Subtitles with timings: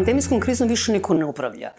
[0.00, 1.72] pandemijskom krizom više niko ne upravlja.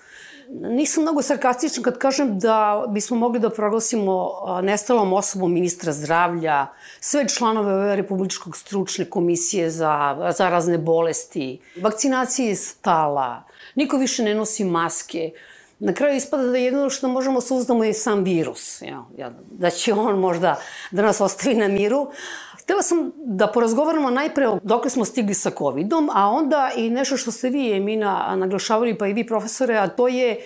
[0.50, 4.32] Nisam mnogo sarkastična kad kažem da bismo mogli da proglasimo
[4.64, 6.68] nestalom osobom ministra zdravlja,
[7.00, 11.60] sve članove ove Republičkog stručne komisije za zarazne bolesti.
[11.82, 13.44] Vakcinacija je stala,
[13.76, 15.32] niko više ne nosi maske.
[15.80, 18.82] Na kraju ispada da jedino što možemo da uzdamo je sam virus.
[19.18, 20.60] Ja, da će on možda
[20.92, 22.08] da nas ostavi na miru.
[22.64, 27.32] Htela sam da porazgovaramo najpre dok smo stigli sa COVID-om, a onda i nešto što
[27.32, 30.38] ste vi, Emina, naglašavali, pa i vi, profesore, a to je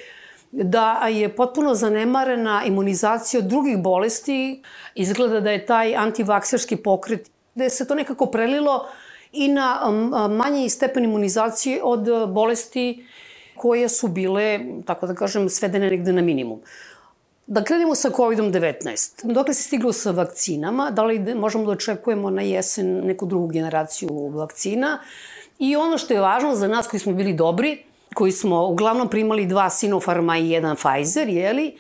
[0.52, 4.62] da je potpuno zanemarena imunizacija od drugih bolesti.
[4.96, 8.88] Izgleda da je taj antivakserski pokret, da se to nekako prelilo
[9.32, 9.80] i na
[10.30, 13.06] manji stepen imunizacije od bolesti
[13.56, 16.62] koje su bile, tako da kažem, svedene negde na minimum.
[17.48, 19.34] Da krenemo sa COVID-19.
[19.34, 20.92] Dokle se stiglo sa vakcinama?
[20.92, 25.00] Da li možemo da očekujemo na jesen neku drugu generaciju vakcina?
[25.60, 29.46] I ono što je važno za nas koji smo bili dobri, koji smo uglavnom primali
[29.46, 31.78] dva Sinopharma i jedan Pfizer, jeli,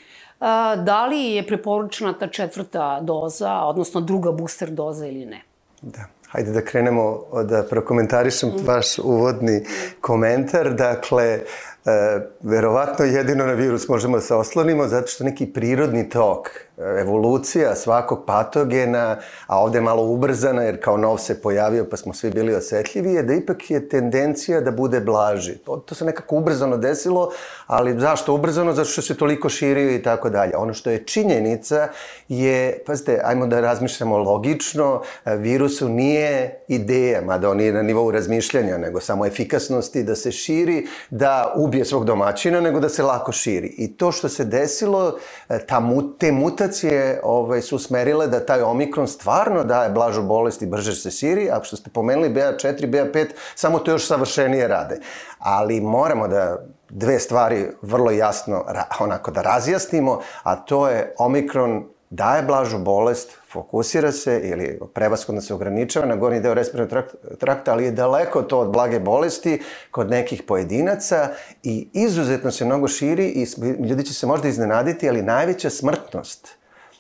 [0.77, 5.41] da li je preporučena ta četvrta doza, odnosno druga booster doza ili ne?
[5.81, 6.05] Da.
[6.27, 9.66] Hajde da krenemo da prokomentarišem vaš uvodni
[10.02, 10.73] komentar.
[10.73, 11.39] Dakle,
[11.86, 17.75] E, verovatno jedino na virus možemo da se oslonimo zato što neki prirodni tok evolucija
[17.75, 22.30] svakog patogena, a ovde je malo ubrzana jer kao nov se pojavio pa smo svi
[22.30, 25.58] bili osetljivi, je da ipak je tendencija da bude blaži.
[25.58, 27.31] To, to se nekako ubrzano desilo,
[27.67, 28.73] ali zašto ubrzano?
[28.73, 30.58] Zato što se toliko širio i tako dalje.
[30.58, 31.88] Ono što je činjenica
[32.30, 38.78] je, pazite, ajmo da razmišljamo logično, virusu nije ideja, mada on nije na nivou razmišljanja,
[38.78, 43.68] nego samo efikasnosti da se širi, da ubije svog domaćina, nego da se lako širi.
[43.78, 45.81] I to što se desilo, ta,
[46.19, 50.96] te mutacije mutacije ovaj, su smerile da taj omikron stvarno daje blažu bolest i brže
[50.96, 55.00] se širi, a što ste pomenuli BA4, BA5, samo to još savršenije rade.
[55.40, 56.58] Ali moramo da
[56.90, 58.66] dve stvari vrlo jasno
[59.00, 65.53] onako da razjasnimo, a to je omikron daje blažu bolest, fokusira se ili prevaskodno se
[65.53, 67.05] ograničava na gornji deo respiratornog
[67.39, 69.61] trakta, ali je daleko to od blage bolesti
[69.91, 71.29] kod nekih pojedinaca
[71.63, 73.47] i izuzetno se mnogo širi i
[73.89, 76.57] ljudi će se možda iznenaditi, ali najveća smrtnost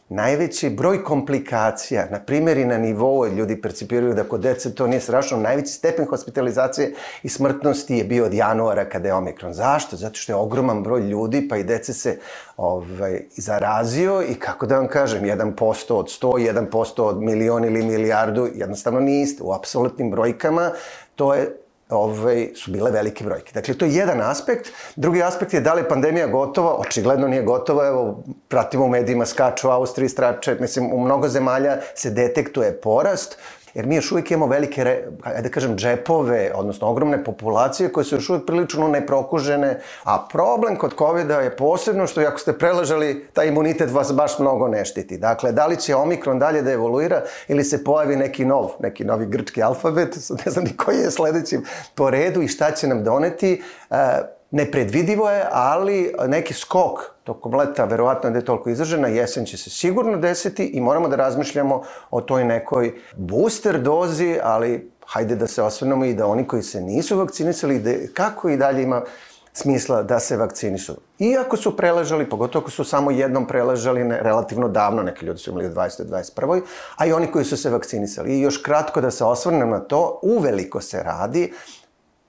[0.09, 4.99] najveći broj komplikacija, na primjer i na nivou ljudi percipiraju da kod dece to nije
[4.99, 6.93] strašno, najveći stepen hospitalizacije
[7.23, 9.53] i smrtnosti je bio od januara kada je omikron.
[9.53, 9.95] Zašto?
[9.95, 12.19] Zato što je ogroman broj ljudi, pa i dece se
[12.57, 18.47] ovaj, zarazio i kako da vam kažem, 1% od 100, 1% od milion ili milijardu,
[18.53, 19.43] jednostavno nije isto.
[19.43, 20.71] U apsolutnim brojkama
[21.15, 23.51] to je ovaj, su bile velike brojke.
[23.53, 24.69] Dakle, to je jedan aspekt.
[24.95, 26.75] Drugi aspekt je da li je pandemija gotova?
[26.79, 27.87] Očigledno nije gotova.
[27.87, 33.37] Evo, pratimo u medijima, skaču u Austriji, strače, mislim, u mnogo zemalja se detektuje porast
[33.75, 34.81] jer mi još uvijek imamo velike,
[35.23, 40.75] ajde da kažem, džepove, odnosno ogromne populacije koje su još uvijek prilično neprokužene, a problem
[40.75, 45.17] kod covid je posebno što ako ste preležali, taj imunitet vas baš mnogo ne štiti.
[45.17, 49.25] Dakle, da li će Omikron dalje da evoluira ili se pojavi neki nov, neki novi
[49.25, 50.15] grčki alfabet,
[50.45, 51.59] ne znam ni koji je sledeći
[51.95, 53.95] po redu i šta će nam doneti, e,
[54.51, 59.69] nepredvidivo je, ali neki skok tokom leta, verovatno da je toliko izražena, jesen će se
[59.69, 61.81] sigurno desiti i moramo da razmišljamo
[62.11, 66.81] o toj nekoj booster dozi, ali hajde da se osvrnemo i da oni koji se
[66.81, 69.01] nisu vakcinisali, da, kako i dalje ima
[69.53, 70.93] smisla da se vakcinišu.
[71.19, 75.49] Iako su preležali, pogotovo ako su samo jednom preležali ne, relativno davno, neki ljudi su
[75.49, 76.05] imali u 20.
[76.05, 76.61] 21.
[76.95, 78.37] a i oni koji su se vakcinisali.
[78.37, 81.53] I još kratko da se osvrnem na to, uveliko se radi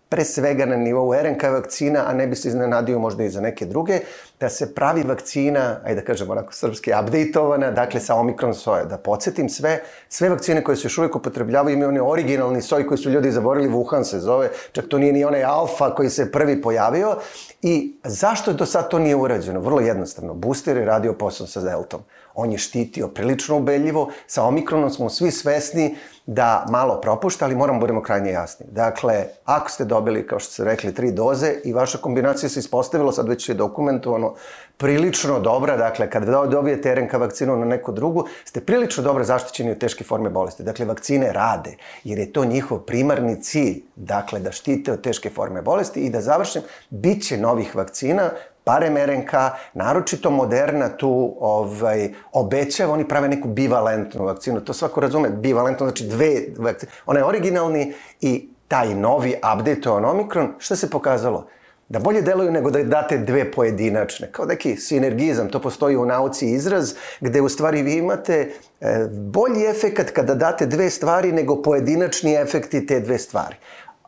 [0.09, 3.67] pre svega na nivou RNK vakcina, a ne bi se iznenadio možda i za neke
[3.67, 4.00] druge,
[4.41, 8.85] da se pravi vakcina, ajde da kažemo onako srpski, updateovana, dakle sa omikron soja.
[8.85, 12.99] Da podsjetim sve, sve vakcine koje se još uvijek upotrebljavaju imaju oni originalni soj koji
[12.99, 16.62] su ljudi zaborili, Wuhan se zove, čak to nije ni onaj alfa koji se prvi
[16.62, 17.17] pojavio.
[17.62, 19.61] I zašto do sad to nije urađeno?
[19.61, 20.35] Vrlo jednostavno.
[20.35, 22.00] Booster je radio posao sa Deltom.
[22.37, 24.11] On je štitio prilično ubedljivo.
[24.27, 25.97] Sa omikronom smo svi svesni
[26.27, 28.67] da malo propušta, ali moramo budemo krajnje jasni.
[28.71, 33.12] Dakle, ako ste dobili, kao što ste rekli, tri doze i vaša kombinacija se ispostavila,
[33.12, 34.35] sad već je dokumentovano,
[34.77, 39.79] prilično dobra, dakle, kada dobijete RNK vakcinu na neku drugu, ste prilično dobro zaštićeni od
[39.79, 40.62] teške forme bolesti.
[40.62, 45.62] Dakle, vakcine rade, jer je to njihov primarni cilj, dakle, da štite od teške forme
[45.62, 48.31] bolesti i da završim, bit će novih vakcina,
[48.67, 49.33] barem RNK,
[49.75, 56.07] naročito Moderna tu ovaj, obećava, oni prave neku bivalentnu vakcinu, to svako razume, bivalentno znači
[56.07, 61.47] dve vakcine, ona je originalni i taj novi update on Omikron, šta se pokazalo?
[61.89, 66.51] Da bolje deluju nego da date dve pojedinačne, kao neki sinergizam, to postoji u nauci
[66.51, 72.35] izraz, gde u stvari vi imate e, bolji efekat kada date dve stvari nego pojedinačni
[72.35, 73.57] efekti te dve stvari.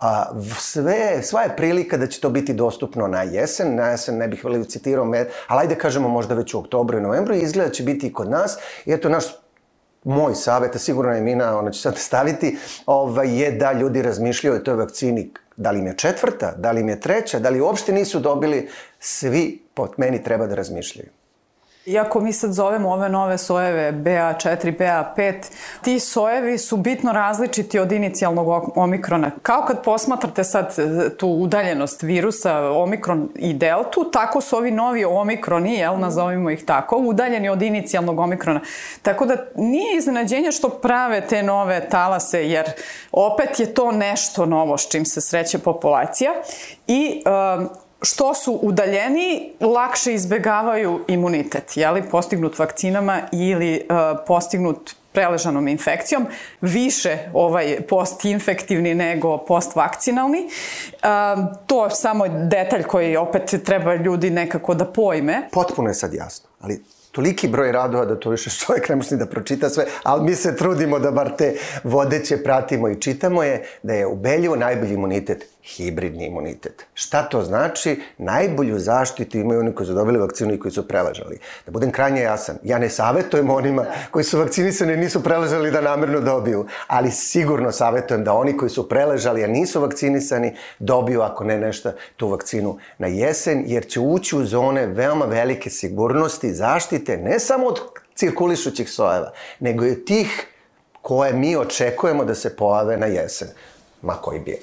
[0.00, 4.28] A sve, sva je prilika da će to biti dostupno na jesen, na jesen ne
[4.28, 5.04] bih veliko citirao,
[5.46, 8.30] ali ajde kažemo možda već u oktobru i novembru izgleda da će biti i kod
[8.30, 8.58] nas.
[8.86, 9.24] I eto naš
[10.04, 14.56] moj savjet, a sigurno je Mina, ona će sad staviti, ovaj, je da ljudi razmišljaju
[14.56, 17.60] o toj vakcini, da li im je četvrta, da li im je treća, da li
[17.60, 18.68] uopšte nisu dobili,
[18.98, 21.17] svi po meni treba da razmišljaju.
[21.88, 25.34] Iako mi sad zovemo ove nove sojeve BA4, BA5,
[25.82, 29.30] ti sojevi su bitno različiti od inicijalnog omikrona.
[29.42, 35.04] Kao kad posmatrate sad e, tu udaljenost virusa, omikron i deltu, tako su ovi novi
[35.04, 38.60] omikroni, jel, nazovimo ih tako, udaljeni od inicijalnog omikrona.
[39.02, 42.64] Tako da nije iznenađenje što prave te nove talase, jer
[43.12, 46.30] opet je to nešto novo s čim se sreće populacija
[46.86, 47.22] i
[47.58, 47.68] um,
[48.02, 56.26] što su udaljeni, lakše izbegavaju imunitet, jeli, postignut vakcinama ili uh, postignut preležanom infekcijom,
[56.60, 60.38] više ovaj postinfektivni nego postvakcinalni.
[60.38, 65.48] Um, to je samo detalj koji opet treba ljudi nekako da pojme.
[65.52, 69.26] Potpuno je sad jasno, ali toliki broj radova da to više čovjek ne može da
[69.26, 73.92] pročita sve, ali mi se trudimo da bar te vodeće pratimo i čitamo je da
[73.92, 76.86] je u Belju najbolji imunitet hibridni imunitet.
[76.94, 78.00] Šta to znači?
[78.18, 81.38] Najbolju zaštitu imaju oni koji su dobili vakcinu i koji su preležali.
[81.66, 85.80] Da budem krajnje jasan, ja ne savetujem onima koji su vakcinisani i nisu preležali da
[85.80, 91.44] namerno dobiju, ali sigurno savetujem da oni koji su preležali, a nisu vakcinisani, dobiju, ako
[91.44, 97.16] ne nešto, tu vakcinu na jesen, jer će ući u zone veoma velike sigurnosti, zaštite,
[97.16, 97.80] ne samo od
[98.14, 100.46] cirkulišućih sojeva, nego i tih
[101.02, 103.48] koje mi očekujemo da se pojave na jesen,
[104.02, 104.60] ma koji bijeg.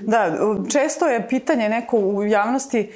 [0.00, 0.38] Da,
[0.70, 2.92] često je pitanje neko u javnosti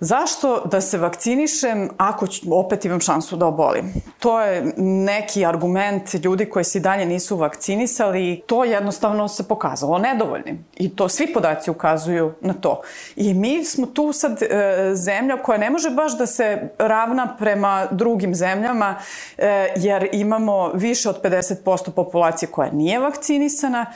[0.00, 3.92] Zašto da se vakcinišem ako opet imam šansu da obolim?
[4.18, 9.98] To je neki argument ljudi koji se dalje nisu vakcinisali i to jednostavno se pokazalo
[9.98, 10.64] nedovoljnim.
[10.76, 12.80] I to svi podaci ukazuju na to.
[13.16, 14.46] I mi smo tu sad e,
[14.94, 18.96] zemlja koja ne može baš da se ravna prema drugim zemljama
[19.38, 23.86] e, jer imamo više od 50% populacije koja nije vakcinisana.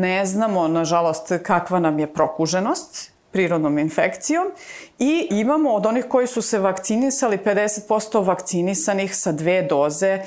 [0.00, 4.44] Ne znamo, nažalost, kakva nam je prokuženost prirodnom infekcijom
[4.98, 10.22] i imamo od onih koji su se vakcinisali 50% vakcinisanih sa dve doze e,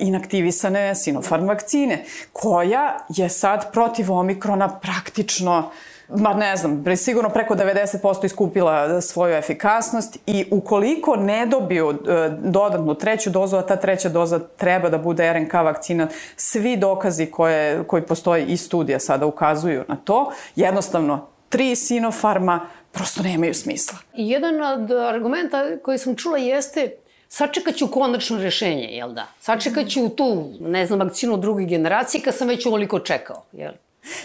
[0.00, 5.70] inaktivisane Sinopharm vakcine, koja je sad protiv omikrona praktično
[6.08, 11.94] ma ne znam, sigurno preko 90% iskupila svoju efikasnost i ukoliko ne dobiju e,
[12.38, 17.84] dodatnu treću dozu, a ta treća doza treba da bude RNK vakcina, svi dokazi koje,
[17.84, 23.98] koji postoje i studija sada ukazuju na to, jednostavno tri Sinofarma prosto nemaju smisla.
[24.14, 26.90] Jedan od argumenta koji sam čula jeste
[27.28, 29.26] sačekat ću konačno rešenje, jel da?
[29.40, 33.72] Sačekat ću tu, ne znam, vakcinu druge generacije kad sam već ovoliko čekao, jel?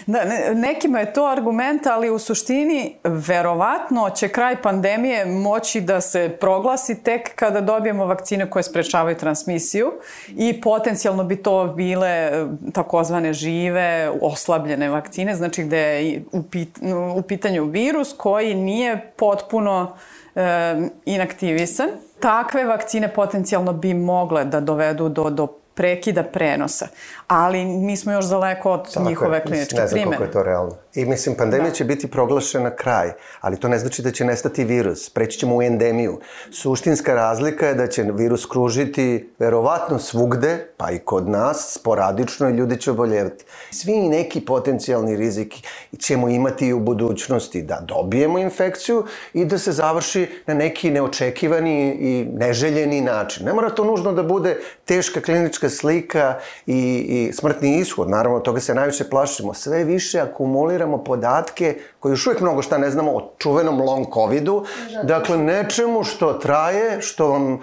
[0.06, 6.00] Da, ne, nekima je to argument, ali u suštini verovatno će kraj pandemije moći da
[6.00, 9.92] se proglasi tek kada dobijemo vakcine koje sprečavaju transmisiju
[10.28, 16.78] i potencijalno bi to bile e, takozvane žive, oslabljene vakcine, znači gde je u, pit,
[17.16, 19.96] u pitanju virus koji nije potpuno
[20.34, 21.88] e, inaktivisan.
[22.20, 26.86] Takve vakcine potencijalno bi mogle da dovedu do, do prekida prenosa.
[27.30, 29.84] Ali mi smo još daleko od Tako njihove je, kliničke primjene.
[29.84, 30.76] Ne znam koliko je to realno.
[30.94, 31.74] I mislim, pandemija da.
[31.74, 35.10] će biti proglašena kraj, ali to ne znači da će nestati virus.
[35.10, 36.20] Preći ćemo u endemiju.
[36.52, 42.52] Suštinska razlika je da će virus kružiti verovatno svugde, pa i kod nas, sporadično i
[42.52, 43.44] ljudi će oboljevati.
[43.70, 45.54] Svi neki potencijalni rizik
[45.98, 51.96] ćemo imati i u budućnosti da dobijemo infekciju i da se završi na neki neočekivani
[52.00, 53.46] i neželjeni način.
[53.46, 58.10] Ne mora to nužno da bude teška klinička slika i, i smrtni ishod.
[58.10, 59.54] Naravno, toga se najviše plašimo.
[59.54, 64.64] Sve više akumuliramo podatke koji još uvijek mnogo šta ne znamo o čuvenom long covidu.
[65.02, 67.58] Dakle, nečemu što traje, što vam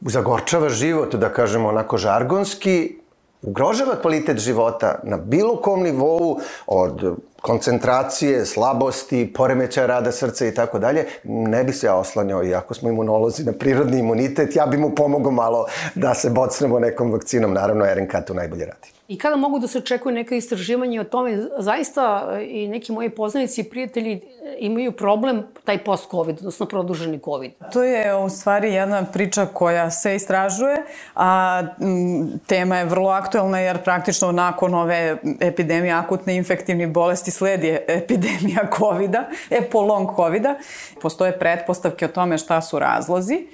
[0.00, 3.00] zagorčava život, da kažemo onako žargonski,
[3.42, 10.78] ugrožava kvalitet života na bilo kom nivou, od koncentracije, slabosti, poremećaja rada srca i tako
[10.78, 14.94] dalje, ne bi se ja oslanjao, iako smo imunolozi na prirodni imunitet, ja bi mu
[14.94, 19.00] pomogao malo da se bocnemo nekom vakcinom, naravno RNK tu najbolje radi.
[19.10, 23.10] I kada mogu da se očekuje neka istraživanja o tome, zaista e, i neki moji
[23.10, 24.20] poznanici i prijatelji e,
[24.58, 27.50] imaju problem taj post-covid, odnosno produženi covid.
[27.72, 30.76] To je u stvari jedna priča koja se istražuje,
[31.14, 37.78] a m, tema je vrlo aktuelna jer praktično nakon ove epidemije akutne infektivne bolesti sledi
[37.88, 40.54] epidemija COVID-a, epolong COVID-a.
[41.02, 43.46] Postoje pretpostavke o tome šta su razlozi.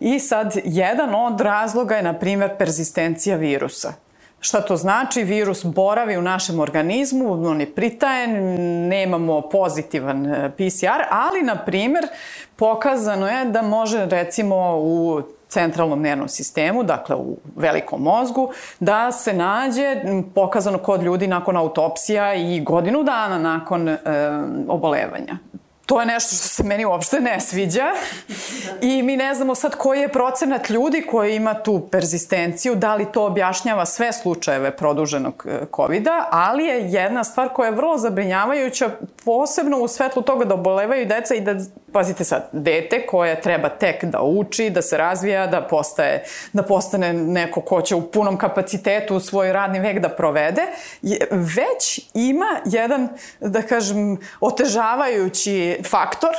[0.00, 3.92] I sad, jedan od razloga je, na primjer, persistencija virusa
[4.40, 5.22] Šta to znači?
[5.22, 8.32] Virus boravi u našem organizmu, on je pritajen,
[8.88, 12.06] nemamo pozitivan e, PCR, ali, na primer,
[12.56, 19.32] pokazano je da može, recimo, u centralnom nervnom sistemu, dakle u velikom mozgu, da se
[19.32, 20.02] nađe
[20.34, 23.98] pokazano kod ljudi nakon autopsija i godinu dana nakon e,
[24.68, 25.38] obolevanja.
[25.86, 27.84] To je nešto što se meni uopšte ne sviđa
[28.80, 33.12] i mi ne znamo sad koji je procenat ljudi koji ima tu perzistenciju, da li
[33.12, 38.90] to objašnjava sve slučajeve produženog e, covid ali je jedna stvar koja je vrlo zabrinjavajuća,
[39.24, 41.54] posebno u svetlu toga da obolevaju deca i da,
[41.96, 47.12] pazite sad, dete koje treba tek da uči, da se razvija, da postaje, da postane
[47.12, 50.62] neko ko će u punom kapacitetu svoj radni vek da provede,
[51.02, 53.08] je, već ima jedan,
[53.40, 56.36] da kažem, otežavajući faktor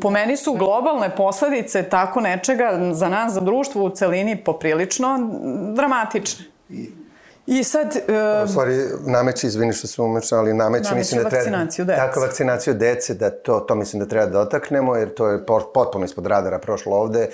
[0.00, 5.18] po meni su globalne posledice tako nečega za nas, za društvo u celini poprilično
[5.74, 6.44] dramatične.
[7.50, 7.86] I sad...
[7.86, 11.44] Uh, u stvari, nameće, izvini što se umeća, ali nameće, mislim da treba...
[11.44, 11.96] vakcinaciju dece.
[11.96, 16.04] Tako, vakcinaciju dece, da to, to mislim da treba da dotaknemo, jer to je potpuno
[16.04, 17.28] ispod radara prošlo ovde.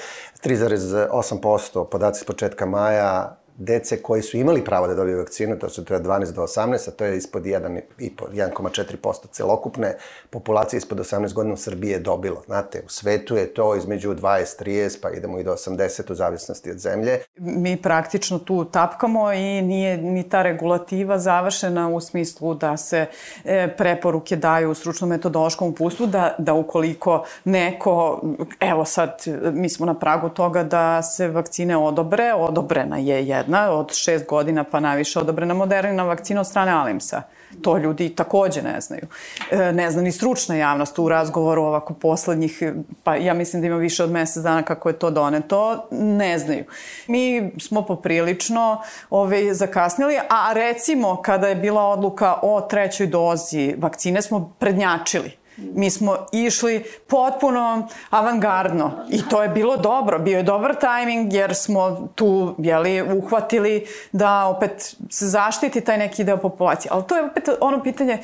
[0.45, 5.85] 3,8% podaci s početka maja dece koji su imali pravo da dobiju vakcinu, to su
[5.85, 9.95] to je 12 do 18, a to je ispod 1,4% celokupne
[10.31, 12.43] populacije ispod 18 godina u Srbiji je dobilo.
[12.47, 16.71] Znate, u svetu je to između 20, 30, pa idemo i do 80 u zavisnosti
[16.71, 17.21] od zemlje.
[17.37, 23.07] Mi praktično tu tapkamo i nije ni ta regulativa završena u smislu da se
[23.45, 28.23] e, preporuke daju u stručnom metodološkom upustvu, da, da ukoliko neko,
[28.61, 29.23] evo sad,
[29.53, 34.27] mi smo na pragu toga da se vakcine odobre, odobrena je jedna jedna od šest
[34.27, 37.23] godina pa najviše odobrena modernina vakcina od strane Alimsa.
[37.63, 39.03] To ljudi takođe ne znaju.
[39.51, 42.63] E, ne zna ni stručna javnost u razgovoru ovako poslednjih,
[43.03, 46.65] pa ja mislim da ima više od mesec dana kako je to doneto, ne znaju.
[47.07, 54.23] Mi smo poprilično ove, zakasnili, a recimo kada je bila odluka o trećoj dozi vakcine
[54.23, 60.75] smo prednjačili Mi smo išli potpuno avangardno i to je bilo dobro, bio je dobar
[60.75, 66.91] tajming jer smo tu jeli, uhvatili da opet se zaštiti taj neki deo populacije.
[66.95, 68.19] Ali to je opet ono pitanje,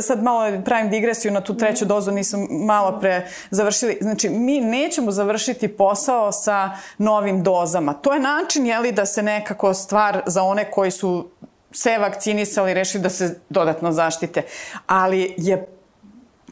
[0.00, 3.98] sad malo pravim digresiju na tu treću dozu, nisam malo pre završili.
[4.00, 7.94] Znači, mi nećemo završiti posao sa novim dozama.
[7.94, 11.28] To je način, jeli, da se nekako stvar za one koji su
[11.72, 14.42] se vakcinisali, rešili da se dodatno zaštite.
[14.86, 15.75] Ali je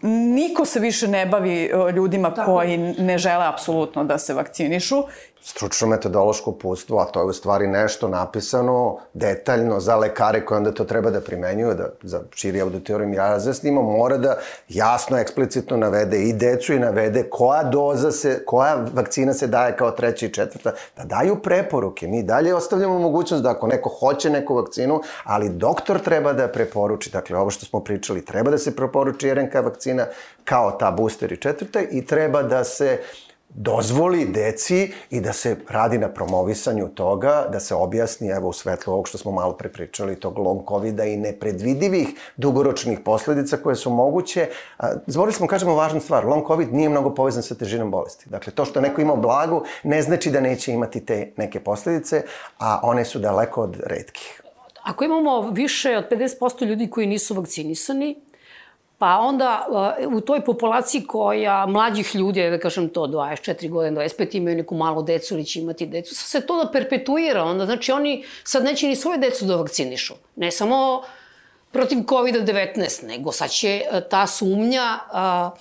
[0.09, 2.55] niko se više ne bavi ljudima Tako.
[2.55, 5.03] koji ne žele apsolutno da se vakcinišu
[5.47, 10.73] stručno metodološko uputstvo, a to je u stvari nešto napisano detaljno za lekare koji onda
[10.73, 14.37] to treba da primenjuju, da za širi auditorijum ja razjasnimo, mora da
[14.69, 19.91] jasno, eksplicitno navede i decu i navede koja doza se, koja vakcina se daje kao
[19.91, 22.07] treća i četvrta, da daju preporuke.
[22.09, 27.11] Mi dalje ostavljamo mogućnost da ako neko hoće neku vakcinu, ali doktor treba da preporuči,
[27.11, 30.07] dakle ovo što smo pričali, treba da se preporuči RNK vakcina
[30.45, 32.99] kao ta booster i četvrta i treba da se
[33.55, 38.93] dozvoli deci i da se radi na promovisanju toga, da se objasni, evo u svetlu
[38.93, 44.49] ovog što smo malo prepričali, tog long covid i nepredvidivih dugoročnih posledica koje su moguće.
[45.07, 46.27] Zvorili smo, kažemo, važnu stvar.
[46.27, 48.31] Long covid nije mnogo povezan sa težinom bolesti.
[48.31, 52.23] Dakle, to što neko ima blagu ne znači da neće imati te neke posledice,
[52.59, 54.43] a one su daleko od redkih.
[54.83, 58.17] Ako imamo više od 50% ljudi koji nisu vakcinisani,
[58.99, 59.67] Pa onda
[60.07, 64.75] uh, u toj populaciji koja mlađih ljudi, da kažem to 24 godine, 25 imaju neku
[64.75, 68.65] malu decu ili će imati decu, sad se to da perpetuira, onda znači oni sad
[68.65, 70.15] neće ni svoje decu da vakcinišu.
[70.37, 71.03] Ne samo
[71.73, 75.59] protiv COVID-19, nego sad će uh, ta sumnja uh,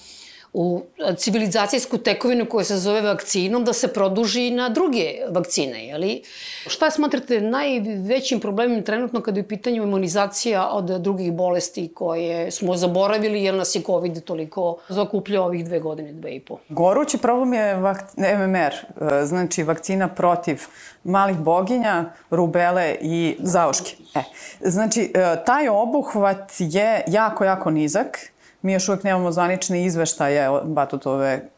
[0.54, 0.82] u
[1.18, 6.22] civilizacijsku tekovinu koja se zove vakcinom da se produži na druge vakcine, jeli?
[6.68, 12.78] Šta smatrate najvećim problemom trenutno kada je u pitanju imunizacija od drugih bolesti koje smo
[12.78, 16.58] zaboravili jer nas je COVID toliko zakupljao ovih dve godine, dve i po?
[16.70, 17.78] Gorući problem je
[18.18, 20.62] MMR, e, znači vakcina protiv
[21.04, 23.96] malih boginja, rubele i zaoške.
[24.16, 24.24] E,
[24.62, 28.33] znači, e, taj obuhvat je jako, jako nizak
[28.64, 31.50] Mi još uvek nemamo zvanične izveštaje Batutove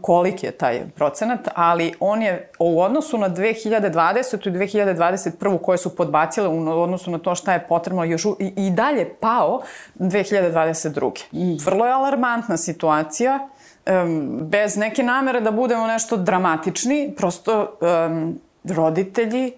[0.00, 4.48] kolik je taj procenat, ali on je u odnosu na 2020.
[4.48, 5.58] i 2021.
[5.58, 9.62] koje su podbacile u odnosu na to šta je potrebno još i, i dalje pao
[9.98, 11.64] 2022.
[11.64, 13.48] Vrlo je alarmantna situacija,
[13.86, 17.78] um, bez neke namere da budemo nešto dramatični, prosto
[18.08, 19.52] um, roditelji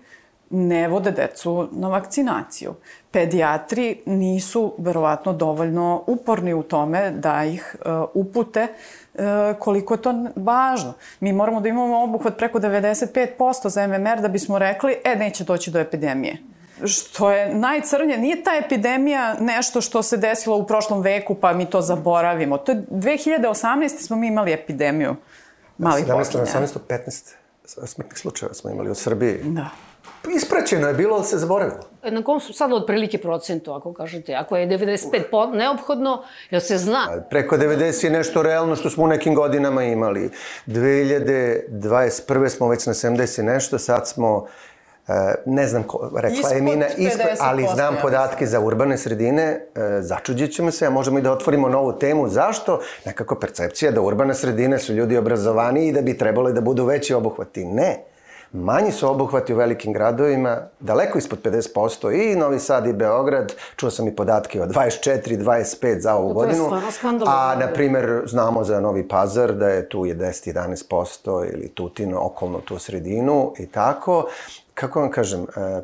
[0.50, 2.74] ne vode decu na vakcinaciju.
[3.10, 8.66] Pedijatri nisu verovatno dovoljno uporni u tome da ih uh, upute
[9.14, 9.20] uh,
[9.58, 10.92] koliko je to važno.
[11.20, 15.70] Mi moramo da imamo obuhvat preko 95% za MMR da bismo rekli, e, neće doći
[15.70, 16.38] do epidemije.
[16.86, 21.66] što je najcrnje, nije ta epidemija nešto što se desilo u prošlom veku pa mi
[21.66, 22.58] to zaboravimo.
[22.58, 23.88] To je 2018.
[23.88, 25.16] smo mi imali epidemiju
[25.78, 26.44] malih 17, boginja.
[26.44, 27.34] 18, 15
[27.86, 29.40] smrtnih slučajeva smo imali u Srbiji.
[29.42, 29.70] Da.
[30.30, 31.80] Ispraćeno je bilo, ali se zaboravilo.
[32.02, 34.34] Na kom su sad otprilike procentu, ako kažete?
[34.34, 37.22] Ako je 95 po, neophodno, jel se zna?
[37.30, 40.30] Preko 90 je nešto realno što smo u nekim godinama imali.
[40.66, 42.48] 2021.
[42.48, 44.46] smo već na 70 i nešto, sad smo
[45.08, 45.12] e,
[45.46, 49.60] ne znam ko, rekla Ispod Emina, 50%, ali znam podatke za urbane sredine, e,
[50.00, 52.28] začuđit ćemo se, a možemo i da otvorimo novu temu.
[52.28, 52.80] Zašto?
[53.04, 57.14] Nekako percepcija da urbane sredine su ljudi obrazovani i da bi trebalo da budu veći
[57.14, 57.64] obuhvati.
[57.64, 58.13] Ne.
[58.54, 63.90] Manji su obuhvati u velikim gradovima, daleko ispod 50% i Novi Sad i Beograd, čuo
[63.90, 66.64] sam i podatke o 24, 25 za ovu To je godinu.
[66.64, 67.34] stvarno skandalozno.
[67.38, 72.60] A, na primer, znamo za Novi Pazar da je tu je 10-11% ili Tutin okolno
[72.60, 74.26] tu sredinu i tako.
[74.74, 75.80] Kako vam kažem, e,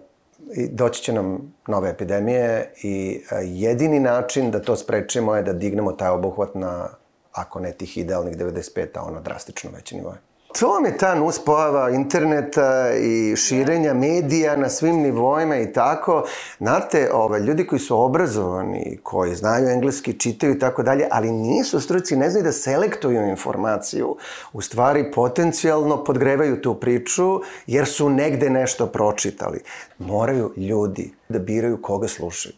[0.55, 5.53] i doći će nam nove epidemije i e, jedini način da to sprečimo je da
[5.53, 6.89] dignemo taj obuhvat na,
[7.33, 10.30] ako ne tih idealnih 95, a ono drastično veće nivoje.
[10.59, 16.27] To vam je ta nuspojava interneta i širenja medija na svim nivoima i tako.
[16.59, 21.81] Znate, ove, ljudi koji su obrazovani, koji znaju engleski, čitaju i tako dalje, ali nisu
[21.81, 24.17] struci, ne znaju da selektuju informaciju.
[24.53, 29.61] U stvari, potencijalno podgrevaju tu priču, jer su negde nešto pročitali.
[29.99, 32.55] Moraju ljudi da biraju koga slušaju.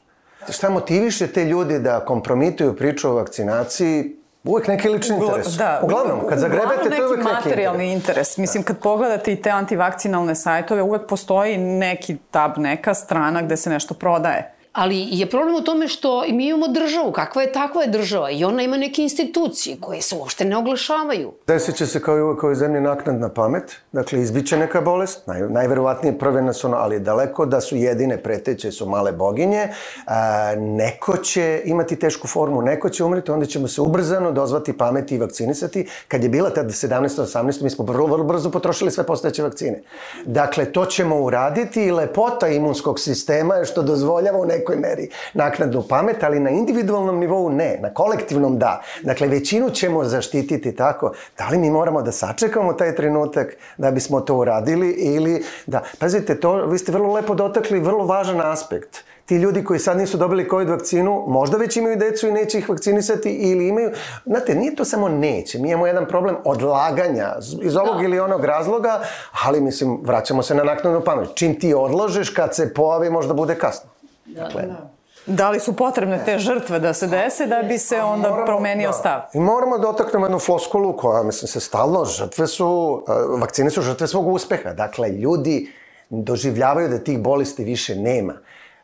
[0.51, 4.22] Šta motiviše te ljudi da kompromituju priču o vakcinaciji?
[4.45, 5.47] Uvek neki lični interes.
[5.47, 8.09] Da, Uglavnom, kad zagrebete, to je uvek neki materijalni interes.
[8.09, 8.37] interes.
[8.39, 13.71] Mislim, kad pogledate i te antivakcinalne sajtove, uvek postoji neki tab, neka strana gde se
[13.71, 14.55] nešto prodaje.
[14.73, 18.45] Ali je problem u tome što mi imamo državu, kakva je takva je država i
[18.45, 21.33] ona ima neke institucije koje se uopšte ne oglašavaju.
[21.47, 25.41] Desit će se kao i uvek ovoj zemlji naknadna pamet, dakle izbiće neka bolest, naj,
[25.41, 29.69] najverovatnije prve nas ono, ali daleko da su jedine preteće su male boginje,
[30.07, 35.15] a, neko će imati tešku formu, neko će umreti, onda ćemo se ubrzano dozvati pameti
[35.15, 35.89] i vakcinisati.
[36.09, 37.09] Kad je bila tad 17.
[37.09, 37.63] 18.
[37.63, 39.83] mi smo vrlo, vrlo brzo potrošili sve postojeće vakcine.
[40.25, 45.83] Dakle, to ćemo uraditi i lepota imunskog sistema je što dozvoljava u nekoj meri naknadnu
[45.89, 48.81] pamet, ali na individualnom nivou ne, na kolektivnom da.
[49.03, 51.13] Dakle, većinu ćemo zaštititi tako.
[51.39, 55.83] Da li mi moramo da sačekamo taj trenutak da bismo to uradili ili da...
[55.99, 60.17] Pazite, to, vi ste vrlo lepo dotakli vrlo važan aspekt ti ljudi koji sad nisu
[60.17, 63.91] dobili COVID vakcinu, možda već imaju decu i neće ih vakcinisati ili imaju...
[64.27, 65.59] Znate, nije to samo neće.
[65.59, 68.05] Mi imamo jedan problem odlaganja iz ovog da.
[68.05, 69.01] ili onog razloga,
[69.45, 71.29] ali mislim, vraćamo se na naknadnu pamet.
[71.35, 73.92] Čim ti odložiš, kad se pojavi, možda bude kasno.
[74.35, 74.91] Da, dakle, da.
[75.27, 78.89] Da li su potrebne te žrtve da se dese da bi se onda moramo, promenio
[78.89, 78.93] da.
[78.93, 79.21] stav?
[79.35, 83.03] I moramo da otaknemo jednu floskulu koja, mislim, se stalno, žrtve su,
[83.39, 84.73] vakcine su žrtve svog uspeha.
[84.73, 85.73] Dakle, ljudi
[86.11, 88.35] doživljavaju da tih bolesti više nema.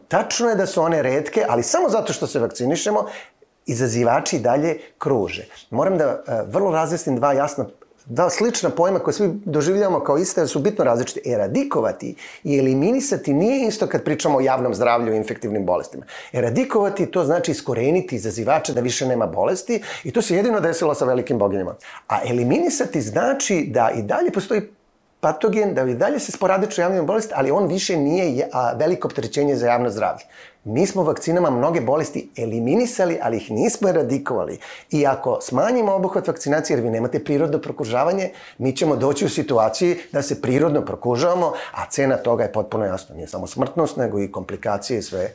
[0.08, 3.04] Tačno je da su one redke, ali samo zato što se vakcinišemo,
[3.66, 5.44] izazivači dalje kruže.
[5.70, 7.66] Moram da vrlo razjasnim dva jasna
[8.08, 11.20] dva slična pojma koje svi doživljavamo kao iste, su bitno različite.
[11.24, 16.04] Eradikovati i eliminisati nije isto kad pričamo o javnom zdravlju i infektivnim bolestima.
[16.32, 21.04] Eradikovati to znači iskoreniti izazivača da više nema bolesti i to se jedino desilo sa
[21.04, 21.74] velikim boginjama.
[22.08, 24.62] A eliminisati znači da i dalje postoji
[25.20, 29.66] patogen, da i dalje se sporadično javljaju bolesti, ali on više nije veliko opterećenje za
[29.66, 30.24] javno zdravlje.
[30.64, 34.58] Mi smo vakcinama mnoge bolesti eliminisali, ali ih nismo eradikovali.
[34.90, 39.96] I ako smanjimo obuhvat vakcinacije, jer vi nemate prirodno prokužavanje, mi ćemo doći u situaciji
[40.12, 43.14] da se prirodno prokužavamo, a cena toga je potpuno jasna.
[43.14, 45.34] Nije samo smrtnost, nego i komplikacije i sve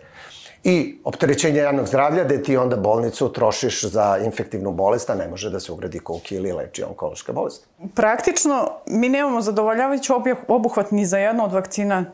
[0.63, 5.49] i opterećenje javnog zdravlja, gde ti onda bolnicu trošiš za infektivnu bolest, a ne može
[5.49, 7.67] da se ugradi kuki ili leči onkološka bolest.
[7.95, 10.13] Praktično, mi nemamo zadovoljavajući
[10.47, 12.05] obuhvat ni za jednu od vakcina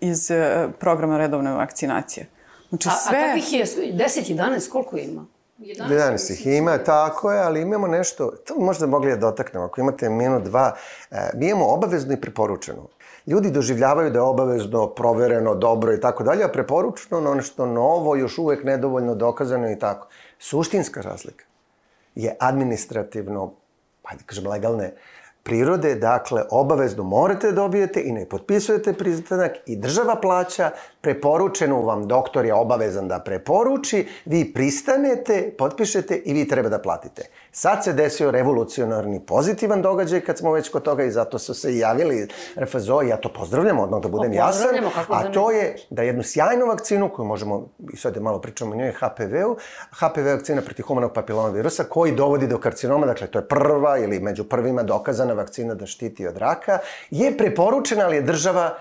[0.00, 2.26] iz e, programa redovne vakcinacije.
[2.68, 3.18] Znači sve...
[3.18, 5.26] A, a kakvih je 10, 11, koliko ima?
[5.58, 9.80] 11, 11 ih ima, tako je, ali imamo nešto, to možda mogli da dotaknemo, ako
[9.80, 10.76] imate minut, dva,
[11.10, 12.88] e, mi imamo obavezno i preporučeno.
[13.26, 18.16] Ljudi doživljavaju da je obavezno, provereno, dobro i tako dalje, a preporučeno na nešto novo,
[18.16, 20.08] još uvek nedovoljno dokazano i tako.
[20.38, 21.44] Suštinska razlika
[22.14, 23.52] je administrativno,
[24.04, 24.92] hajde da kažem, legalne
[25.42, 32.08] prirode, dakle, obavezno morate da dobijete i ne potpisujete pristanak i država plaća, preporučeno vam
[32.08, 37.22] doktor je obavezan da preporuči, vi pristanete, potpišete i vi treba da platite.
[37.58, 41.72] Sad se desio revolucionarni pozitivan događaj kad smo već kod toga i zato su se
[41.72, 44.68] i javili RFZO i ja to pozdravljam, odmah da budem jasan,
[45.08, 48.92] a to je da jednu sjajnu vakcinu koju možemo, i sad malo pričamo o njoj,
[48.92, 49.56] HPV-u,
[49.90, 54.20] HPV vakcina protiv humanog papiloma virusa koji dovodi do karcinoma, dakle to je prva ili
[54.20, 56.78] među prvima dokazana vakcina da štiti od raka,
[57.10, 58.76] je preporučena, ali je država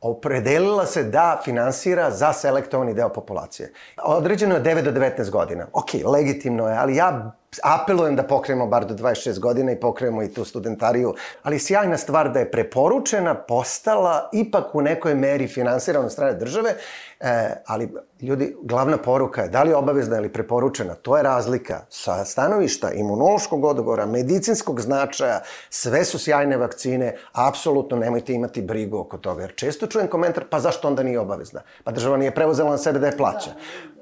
[0.00, 3.72] opredelila se da finansira za selektovani deo populacije.
[4.04, 5.66] Određeno je 9 do 19 godina.
[5.72, 7.32] Ok, legitimno je, ali ja
[7.62, 12.32] apelujem da pokrenemo bar do 26 godina i pokrenemo i tu studentariju, ali sjajna stvar
[12.32, 16.74] da je preporučena postala ipak u nekoj meri finansirana od strane države,
[17.20, 17.88] e, ali
[18.22, 22.92] ljudi, glavna poruka je da li je obavezna ili preporučena, to je razlika sa stanovišta
[22.92, 29.54] imunološkog odgovora, medicinskog značaja, sve su sjajne vakcine, apsolutno nemojte imati brigu oko toga, jer
[29.54, 31.60] često čujem komentar, pa zašto onda nije obavezna?
[31.84, 33.50] Pa država nije preuzela na sebe da je plaća.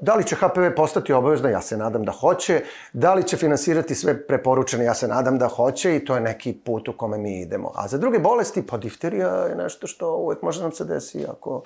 [0.00, 1.50] Da li će HPV postati obavezna?
[1.50, 2.62] Ja se nadam da hoće.
[2.92, 4.84] Da li će finansirati sve preporučene?
[4.84, 7.72] Ja se nadam da hoće i to je neki put u kome mi idemo.
[7.74, 11.62] A za druge bolesti, pa difterija je nešto što uvek može nam se desi ako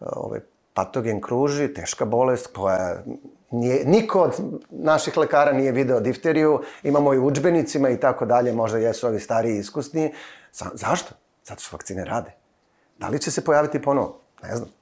[0.00, 0.40] ovaj,
[0.74, 3.02] patogen kruži, teška bolest koja
[3.50, 4.32] nije, niko od
[4.70, 9.58] naših lekara nije video difteriju, imamo i učbenicima i tako dalje, možda jesu ovi stariji
[9.58, 10.12] iskusni.
[10.52, 11.14] Sa, zašto?
[11.44, 12.32] Zato što vakcine rade.
[12.98, 14.20] Da li će se pojaviti ponovo?
[14.42, 14.75] Ne znam.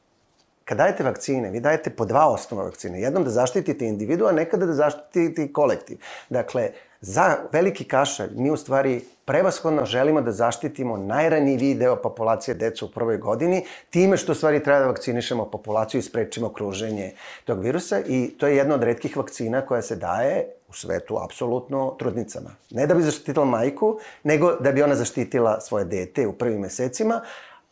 [0.65, 3.01] Kad dajete vakcine, vi dajete po dva osnova vakcine.
[3.01, 5.99] Jednom da zaštitite individu, a nekada da zaštitite kolektiv.
[6.31, 12.85] Dakle, za veliki kašalj mi u stvari prevashodno želimo da zaštitimo najranjiviji deo populacije deca
[12.85, 17.13] u prvoj godini, time što u stvari treba da vakcinišemo populaciju i sprečimo kruženje
[17.45, 21.97] tog virusa i to je jedna od redkih vakcina koja se daje u svetu apsolutno
[21.99, 22.51] trudnicama.
[22.71, 27.21] Ne da bi zaštitila majku, nego da bi ona zaštitila svoje dete u prvim mesecima,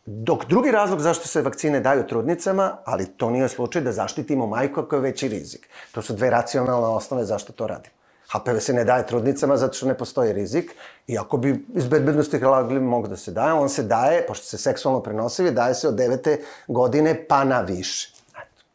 [0.05, 4.79] Dok drugi razlog zašto se vakcine daju trudnicama, ali to nije slučaj da zaštitimo majku
[4.79, 5.69] ako je veći rizik.
[5.91, 7.95] To su dve racionalne osnove zašto to radimo.
[8.33, 10.71] HPV se ne daje trudnicama zato što ne postoji rizik
[11.07, 14.57] i ako bi iz bezbednosti razloga mogu da se daje, on se daje, pošto se
[14.57, 18.13] seksualno prenosivi, daje se od devete godine pa na više.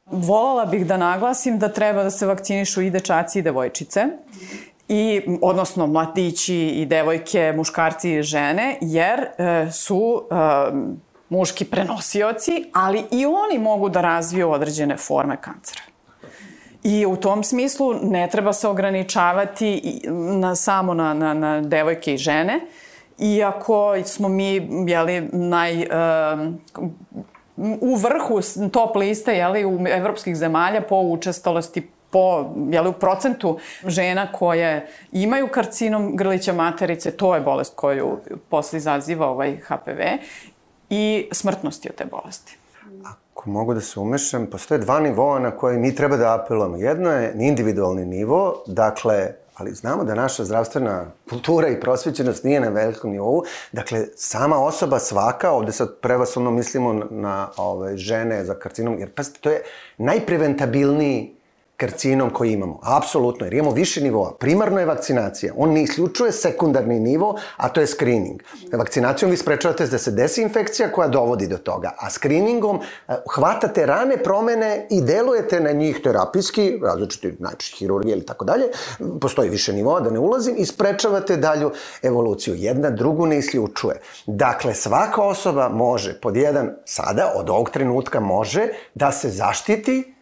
[0.06, 4.06] Volala bih da naglasim da treba da se vakcinišu i dečaci i devojčice
[4.88, 10.34] i odnosno mladići i devojke, muškarci i žene, jer e, su e,
[11.28, 15.82] muški prenosioci, ali i oni mogu da razviju određene forme kancera.
[16.82, 20.00] I u tom smislu ne treba se ograničavati
[20.40, 22.60] na, samo na, na, na devojke i žene,
[23.18, 25.88] iako smo mi, jeli, naj...
[26.34, 26.60] Um,
[27.80, 28.40] u vrhu
[28.72, 35.48] top liste jeli, u evropskih zemalja po učestalosti po jeli, u procentu žena koje imaju
[35.48, 40.00] karcinom grlića materice, to je bolest koju posle izaziva ovaj HPV
[40.90, 42.59] i smrtnosti od te bolesti.
[43.05, 46.77] Ako mogu da se umešam, postoje dva nivoa na koje mi treba da apelujemo.
[46.77, 52.68] Jedno je individualni nivo, dakle, ali znamo da naša zdravstvena kultura i prosvećenost nije na
[52.68, 53.42] velikom nivou.
[53.72, 59.40] Dakle, sama osoba svaka, ovde sad prevasovno mislimo na, ove, žene za karcinom, jer pazite,
[59.40, 59.62] to je
[59.98, 61.38] najpreventabilniji
[61.78, 62.80] karcinom koji imamo.
[62.82, 64.32] Apsolutno, jer imamo više nivoa.
[64.38, 65.52] Primarno je vakcinacija.
[65.56, 68.42] On ne isključuje sekundarni nivo, a to je screening.
[68.72, 73.86] Vakcinacijom vi sprečavate da se desi infekcija koja dovodi do toga, a screeningom eh, hvatate
[73.86, 78.64] rane promene i delujete na njih terapijski, različiti, znači hirurgije ili tako dalje,
[79.20, 82.54] postoji više nivoa, da ne ulazim, i sprečavate dalju evoluciju.
[82.54, 84.00] Jedna drugu ne isključuje.
[84.26, 90.17] Dakle, svaka osoba može, pod jedan, sada, od ovog trenutka može da se zaštiti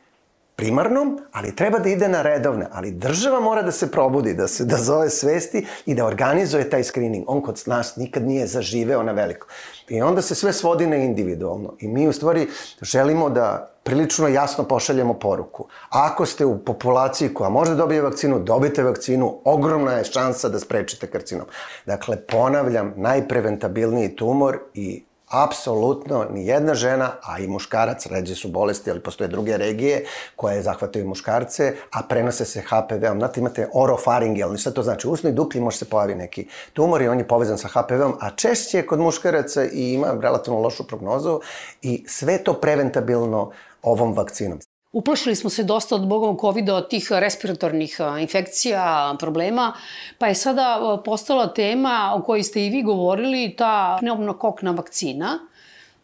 [0.56, 2.66] primarnom, ali treba da ide na redovne.
[2.72, 6.84] Ali država mora da se probudi, da se da zove svesti i da organizuje taj
[6.84, 7.24] screening.
[7.26, 9.46] On kod nas nikad nije zaživeo na veliko.
[9.88, 11.74] I onda se sve svodi na individualno.
[11.80, 12.48] I mi u stvari
[12.82, 15.68] želimo da prilično jasno pošaljemo poruku.
[15.88, 20.58] Ako ste u populaciji koja može da dobije vakcinu, dobite vakcinu, ogromna je šansa da
[20.58, 21.46] sprečite karcinom.
[21.86, 28.90] Dakle, ponavljam, najpreventabilniji tumor i apsolutno ni jedna žena, a i muškarac, ređe su bolesti,
[28.90, 30.04] ali postoje druge regije
[30.36, 33.18] koje zahvataju muškarce, a prenose se HPV-om.
[33.18, 35.08] Znate, imate orofaringijalni, šta to znači?
[35.08, 38.30] U usnoj duplji može se pojavi neki tumor i on je povezan sa HPV-om, a
[38.30, 41.40] češće je kod muškaraca i ima relativno lošu prognozu
[41.82, 43.50] i sve to preventabilno
[43.82, 44.60] ovom vakcinom.
[44.96, 49.72] Uplašili smo se dosta od bogom COVID-a, od tih respiratornih infekcija, problema,
[50.18, 55.38] pa je sada postala tema o kojoj ste i vi govorili, ta pneumokokna vakcina.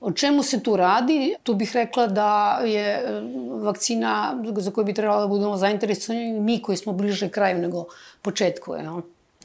[0.01, 1.35] O čemu se tu radi?
[1.43, 3.23] Tu bih rekla da je
[3.65, 7.87] vakcina za koju bi trebalo da budemo zainteresovani mi koji smo bliže kraju nego
[8.23, 8.75] početku.
[8.75, 8.85] Je,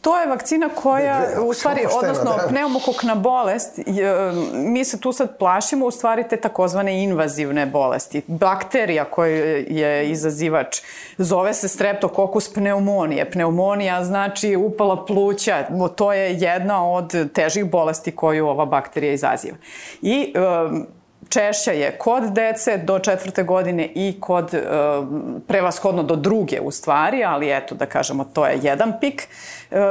[0.01, 2.47] To je vakcina koja, u stvari, odnosno da.
[2.47, 3.79] pneumokokna bolest,
[4.53, 8.21] mi se tu sad plašimo u stvari te takozvane invazivne bolesti.
[8.27, 10.81] Bakterija koja je izazivač
[11.17, 13.31] zove se streptokokus pneumonije.
[13.31, 19.57] Pneumonija znači upala pluća, to je jedna od težih bolesti koju ova bakterija izaziva.
[20.01, 20.33] I
[21.29, 24.61] češća je kod dece do četvrte godine i kod e,
[25.47, 29.27] prevashodno do druge u stvari, ali eto da kažemo to je jedan pik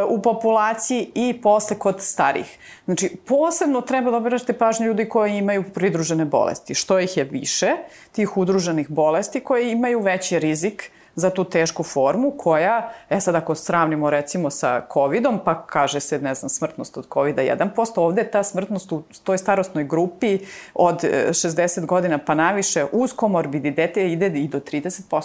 [0.08, 2.58] u populaciji i posle kod starih.
[2.84, 6.74] Znači posebno treba da obiračite pažnju ljudi koji imaju pridružene bolesti.
[6.74, 7.70] Što ih je više,
[8.12, 13.54] tih udruženih bolesti koje imaju veći rizik za tu tešku formu koja, e sad ako
[13.54, 18.42] sravnimo recimo sa COVID-om, pa kaže se, ne znam, smrtnost od COVID-a 1%, ovde ta
[18.42, 20.38] smrtnost u toj starostnoj grupi
[20.74, 25.22] od 60 e, godina pa naviše uz komorbiditete ide i do 30%.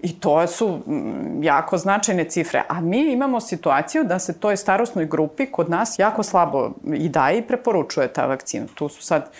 [0.00, 0.80] I to su
[1.42, 2.62] jako značajne cifre.
[2.68, 7.38] A mi imamo situaciju da se toj starostnoj grupi kod nas jako slabo i daje
[7.38, 8.66] i preporučuje ta vakcina.
[8.74, 9.30] Tu su sad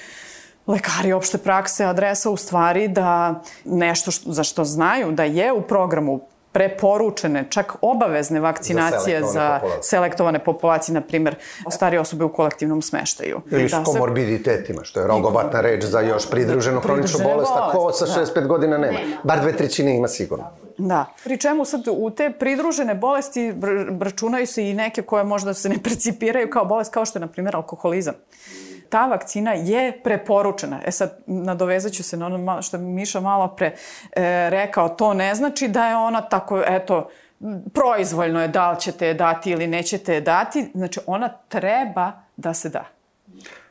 [0.67, 5.63] lekari opšte prakse adresa u stvari da nešto što, za što znaju da je u
[5.63, 6.21] programu
[6.57, 11.35] preporučene, čak obavezne vakcinacije za, za selektovane populacije, na primer,
[11.71, 13.41] starije osobe u kolektivnom smeštaju.
[13.51, 17.93] Ili da s komorbiditetima, što je rogobatna reč za još pridruženu hroničnu bolest, a ko
[17.93, 18.47] sa 65 da.
[18.47, 18.99] godina nema.
[19.23, 20.45] Bar dve trećine ima sigurno.
[20.79, 21.05] Da.
[21.25, 23.55] Pri čemu sad u te pridružene bolesti
[24.01, 27.27] računaju se i neke koje možda se ne precipiraju kao bolest, kao što je, na
[27.27, 28.15] primjer, alkoholizam
[28.89, 30.81] ta vakcina je preporučena.
[30.87, 35.35] E sad, nadovezat ću se na ono što Miša malo pre e, rekao, to ne
[35.35, 37.09] znači da je ona tako, eto,
[37.75, 40.71] proizvoljno je da li ćete je dati ili nećete je dati.
[40.75, 42.85] Znači, ona treba da se da.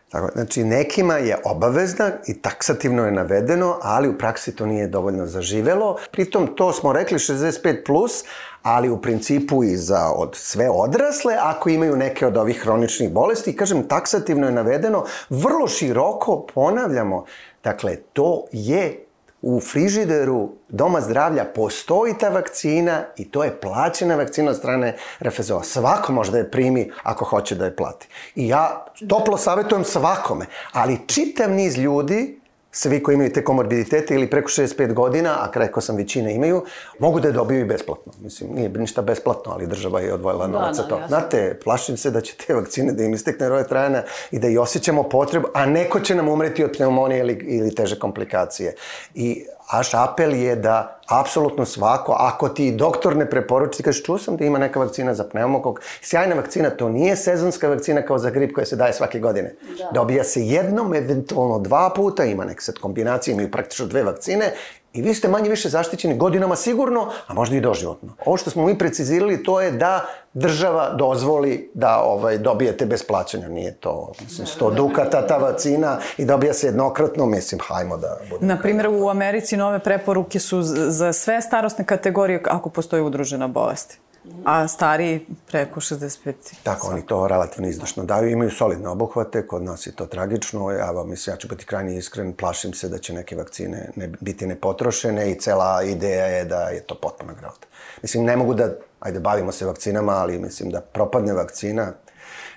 [0.10, 5.26] Tako, znači, nekima je obavezna i taksativno je navedeno, ali u praksi to nije dovoljno
[5.26, 5.98] zaživelo.
[6.12, 8.24] Pritom, to smo rekli 65+, plus,
[8.66, 13.56] ali u principu i za od sve odrasle ako imaju neke od ovih hroničnih bolesti.
[13.56, 17.26] Kažem, taksativno je navedeno, vrlo široko ponavljamo.
[17.64, 19.06] Dakle, to je
[19.42, 25.62] u frižideru Doma zdravlja postoji ta vakcina i to je plaćena vakcina od strane RFZO.
[25.64, 28.08] Svako može da je primi ako hoće da je plati.
[28.36, 32.40] I ja toplo savjetujem svakome, ali čitav niz ljudi
[32.76, 36.64] svi koji imaju te komorbiditete ili preko 65 godina, a rekao sam većina imaju,
[37.00, 38.12] mogu da je dobiju i besplatno.
[38.22, 40.96] Mislim, nije ništa besplatno, ali država je odvojila da, novac za da, to.
[40.96, 41.08] Jasno.
[41.08, 44.58] Znate, plašim se da će te vakcine da im istekne roje trajana i da i
[44.58, 48.76] osjećamo potrebu, a neko će nam umreti od pneumonije ili, ili teže komplikacije.
[49.14, 54.18] I Aš apel je da apsolutno svako, ako ti doktor ne preporuči, ti kažeš čuo
[54.18, 58.30] sam da ima neka vakcina za pneumokok, sjajna vakcina, to nije sezonska vakcina kao za
[58.30, 59.56] grip koja se daje svake godine.
[59.78, 59.90] Da.
[59.94, 64.54] Dobija se jednom, eventualno dva puta, ima neka sad kombinacija, imaju praktično dve vakcine
[64.96, 68.14] I vi ste manje više zaštićeni godinama sigurno, a možda i doživotno.
[68.26, 73.48] Ovo što smo mi precizirali to je da država dozvoli da ovaj, dobijete bez plaćanja.
[73.48, 78.20] Nije to, mislim, 100 dukata ta vakcina i dobija se jednokratno, mislim, hajmo da.
[78.40, 84.05] Na primjer, u Americi nove preporuke su za sve starostne kategorije ako postoji udružena bolest
[84.46, 86.34] a stariji preko 65.
[86.64, 90.92] Tako, oni to relativno izdašno daju, imaju solidne obuhvate, kod nas je to tragično, ja
[90.92, 94.48] vam mislim, ja ću biti krajnje iskren, plašim se da će neke vakcine ne, biti
[94.48, 97.68] nepotrošene i cela ideja je da je to potpuno grota.
[98.02, 101.94] Mislim, ne mogu da, ajde, bavimo se vakcinama, ali mislim da propadne vakcina,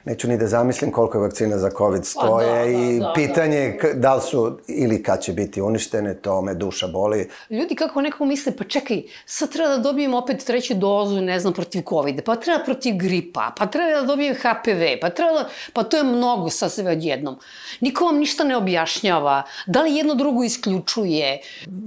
[0.08, 3.12] neću ni da zamislim koliko je vakcina za COVID stoje pa, da, da, i da,
[3.14, 3.92] pitanje da.
[3.92, 7.28] da li su ili kad će biti uništene, to me duša boli.
[7.50, 11.52] Ljudi kako nekako misle, pa čekaj, sad treba da dobijem opet treću dozu, ne znam,
[11.52, 15.82] protiv COVID, pa treba protiv gripa, pa treba da dobijem HPV, pa treba da, pa
[15.82, 17.38] to je mnogo sa sve odjednom.
[17.80, 21.40] Niko vam ništa ne objašnjava, da li jedno drugo isključuje.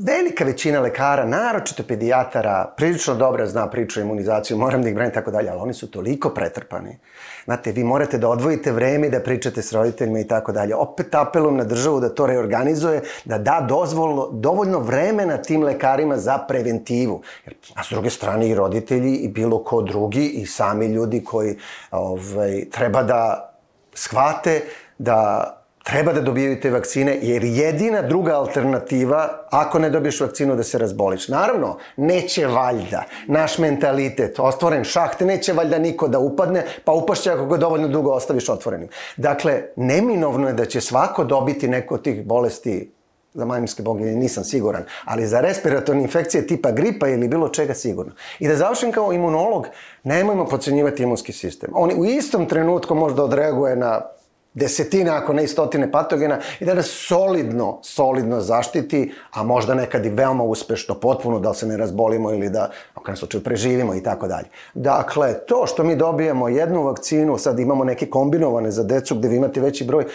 [0.05, 5.13] Velika većina lekara, naročito pedijatara, prilično dobro zna priču o imunizaciju, moram da ih branim
[5.13, 6.97] tako dalje, ali oni su toliko pretrpani.
[7.45, 10.75] Znate, vi morate da odvojite vreme da pričate s roditeljima i tako dalje.
[10.75, 16.38] Opet apelujem na državu da to reorganizuje, da da dozvolno, dovoljno vremena tim lekarima za
[16.38, 17.21] preventivu.
[17.45, 21.58] Jer, a s druge strane i roditelji i bilo ko drugi i sami ljudi koji
[21.91, 23.54] ovaj, treba da
[23.93, 24.62] shvate
[24.97, 30.63] da treba da dobijaju te vakcine, jer jedina druga alternativa, ako ne dobiješ vakcinu, da
[30.63, 31.28] se razboliš.
[31.28, 37.46] Naravno, neće valjda naš mentalitet, ostvoren šaht, neće valjda niko da upadne, pa upašće ako
[37.46, 38.89] ga dovoljno dugo ostaviš otvorenim.
[39.17, 42.91] Dakle, neminovno je da će svako dobiti neko od tih bolesti
[43.34, 48.12] za majmijske boginje nisam siguran, ali za respiratorne infekcije tipa gripa ili bilo čega sigurno.
[48.39, 49.67] I da završim kao imunolog,
[50.04, 51.70] nemojmo pocenjivati imunski sistem.
[51.74, 54.02] On u istom trenutku možda odreaguje na
[54.54, 60.06] desetine, ako ne i stotine patogena i da nas solidno, solidno zaštiti, a možda nekad
[60.06, 64.04] i veoma uspešno, potpuno, da se ne razbolimo ili da, u krajem slučaju, preživimo i
[64.04, 64.48] tako dalje.
[64.74, 69.36] Dakle, to što mi dobijemo jednu vakcinu, sad imamo neke kombinovane za decu gde vi
[69.36, 70.06] imate veći broj,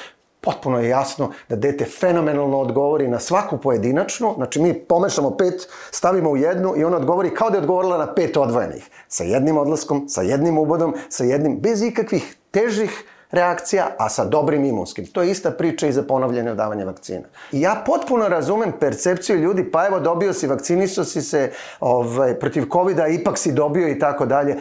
[0.41, 6.31] potpuno je jasno da dete fenomenalno odgovori na svaku pojedinačnu, znači mi pomešamo pet, stavimo
[6.31, 8.91] u jednu i ona odgovori kao da je odgovorila na pet odvojenih.
[9.09, 14.65] Sa jednim odlaskom, sa jednim ubodom, sa jednim, bez ikakvih težih reakcija, a sa dobrim
[14.65, 15.07] imunskim.
[15.07, 17.25] To je ista priča i za ponovljene davanje vakcina.
[17.53, 22.65] I ja potpuno razumem percepciju ljudi, pa evo dobio si, vakcinisao si se ovaj, protiv
[22.73, 24.53] covid ipak si dobio i tako dalje.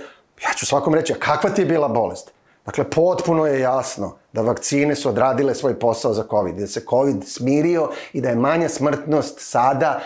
[0.43, 2.31] Ja ću svakom reći, a kakva ti je bila bolest?
[2.65, 7.23] Dakle, potpuno je jasno da vakcine su odradile svoj posao za COVID, da se COVID
[7.27, 10.01] smirio i da je manja smrtnost sada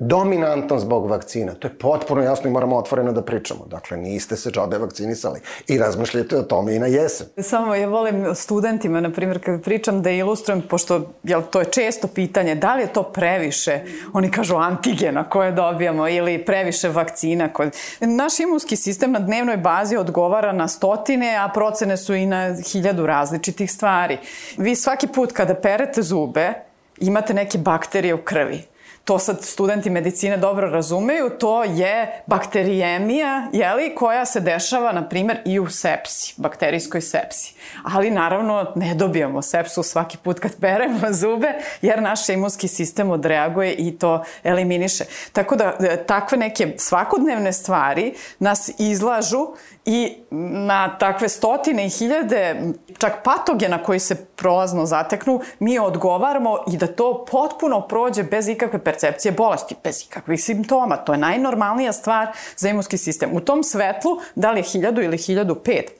[0.00, 1.54] dominantno zbog vakcina.
[1.54, 3.66] To je potpuno jasno i moramo otvoreno da pričamo.
[3.66, 7.26] Dakle, niste se džabe vakcinisali i razmišljate o tome i na jesen.
[7.38, 12.08] Samo ja volim studentima, na primjer, kad pričam da ilustrujem, pošto jel, to je često
[12.08, 13.80] pitanje, da li je to previše?
[14.12, 17.52] Oni kažu antigena koje dobijamo ili previše vakcina.
[17.52, 17.70] Koje...
[18.00, 23.06] Naš imunski sistem na dnevnoj bazi odgovara na stotine, a procene su i na hiljadu
[23.06, 24.18] različitih stvari.
[24.56, 26.52] Vi svaki put kada perete zube,
[27.00, 28.70] imate neke bakterije u krvi
[29.10, 35.38] to sad studenti medicine dobro razumeju, to je bakterijemija, jeli, koja se dešava, na primer,
[35.44, 37.54] i u sepsi, bakterijskoj sepsi.
[37.82, 43.74] Ali, naravno, ne dobijamo sepsu svaki put kad peremo zube, jer naš imunski sistem odreaguje
[43.74, 45.04] i to eliminiše.
[45.32, 49.46] Tako da, e, takve neke svakodnevne stvari nas izlažu
[49.90, 50.16] i
[50.66, 52.62] na takve stotine i hiljade
[52.98, 58.84] čak patogena koji se prolazno zateknu, mi odgovaramo i da to potpuno prođe bez ikakve
[58.84, 60.96] percepcije bolesti, bez ikakvih simptoma.
[60.96, 63.36] To je najnormalnija stvar za imunski sistem.
[63.36, 65.99] U tom svetlu, da li je hiljadu ili hiljadu pet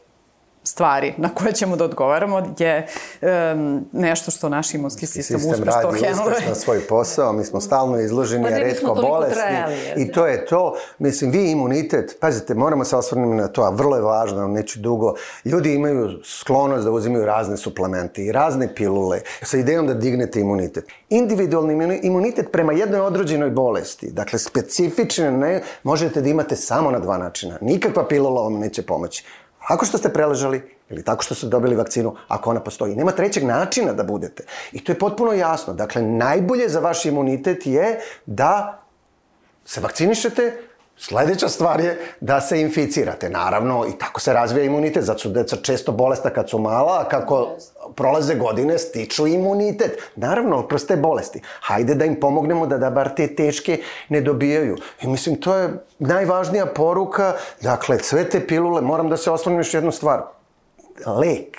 [0.71, 2.87] stvari na koje ćemo da odgovaramo je
[3.23, 8.01] um, nešto što naš imunski sistem, sistem uspešno radi uspešno svoj posao, mi smo stalno
[8.01, 10.77] izloženi, pa redko bolesni trajali, i to je to.
[10.99, 15.15] Mislim, vi imunitet, pazite, moramo se osvrniti na to, a vrlo je važno, neću dugo,
[15.45, 20.85] ljudi imaju sklonost da uzimaju razne suplemente i razne pilule sa idejom da dignete imunitet.
[21.09, 27.19] Individualni imunitet prema jednoj odrođenoj bolesti, dakle specifične, ne, možete da imate samo na dva
[27.19, 27.59] načina.
[27.61, 29.25] Nikakva pilula vam neće pomoći.
[29.71, 32.97] Ako što ste preležali ili tako što ste dobili vakcinu, ako ona postoji.
[32.97, 34.45] Nema trećeg načina da budete.
[34.73, 35.75] I to je potpuno jasno.
[35.75, 38.83] Dakle, najbolje za vaš imunitet je da
[39.65, 40.70] se vakcinišete,
[41.03, 43.29] Sledeća stvar je da se inficirate.
[43.31, 47.09] Naravno, i tako se razvija imunitet, zato su deca često bolesta kad su mala, a
[47.09, 47.57] kako
[47.97, 49.99] prolaze godine stiču imunitet.
[50.17, 51.43] Naravno, kroz te bolesti.
[51.61, 54.77] Hajde da im pomognemo da, da bar te teške ne dobijaju.
[55.03, 57.35] I mislim, to je najvažnija poruka.
[57.63, 60.23] Dakle, sve te pilule, moram da se osvrnem još jednu stvar.
[61.07, 61.57] Lek.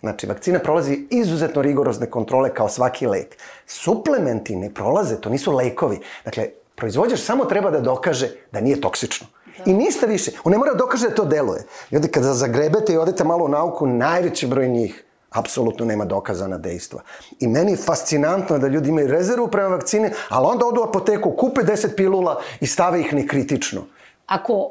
[0.00, 3.36] Znači, vakcina prolazi izuzetno rigorozne kontrole kao svaki lek.
[3.66, 6.00] Suplementi ne prolaze, to nisu lekovi.
[6.24, 9.26] Dakle, Proizvođač samo treba da dokaže da nije toksično.
[9.46, 9.70] Da.
[9.70, 10.30] I ništa više.
[10.44, 11.64] On ne mora da dokaže da to deluje.
[11.90, 17.02] Ljudi, kada zagrebete i odete malo u nauku, najveći broj njih apsolutno nema dokazana dejstva.
[17.40, 21.30] I meni je fascinantno da ljudi imaju rezervu prema vakcini, ali onda odu u apoteku,
[21.30, 23.84] kupe 10 pilula i stave ih nekritično.
[24.26, 24.70] Ako